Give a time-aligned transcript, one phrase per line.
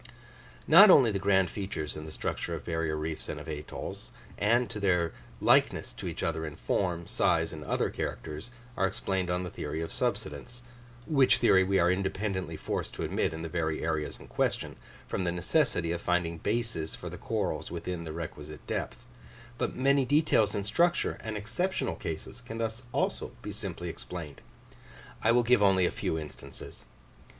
[0.67, 4.67] Not only the grand features in the structure of barrier reefs and of atolls, and
[4.71, 9.43] to their likeness to each other in form, size, and other characters, are explained on
[9.43, 10.63] the theory of subsidence
[11.05, 14.75] which theory we are independently forced to admit in the very areas in question,
[15.07, 19.05] from the necessity of finding bases for the corals within the requisite depth
[19.59, 24.41] but many details in structure and exceptional cases can thus also be simply explained.
[25.21, 26.85] I will give only a few instances.